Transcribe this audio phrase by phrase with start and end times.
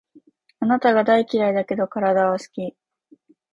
[0.61, 2.75] あなたが大嫌いだけど、体は好き